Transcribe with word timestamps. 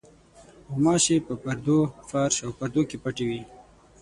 غوماشې 0.71 1.17
په 1.27 1.33
پردو، 1.43 1.79
فرش 2.09 2.35
او 2.45 2.51
پردو 2.59 2.81
کې 2.89 2.97
پټې 3.03 3.23
وي. 3.29 3.41